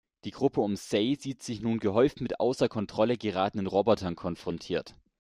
Die 0.23 0.31
Gruppe 0.31 0.61
um 0.61 0.75
Sei 0.77 1.15
sieht 1.19 1.43
sich 1.43 1.61
nun 1.61 1.77
gehäuft 1.77 2.21
mit 2.21 2.39
außer 2.39 2.67
Kontrolle 2.67 3.17
geratenen 3.19 3.67
Robotern 3.67 4.15
konfrontiert. 4.15 4.95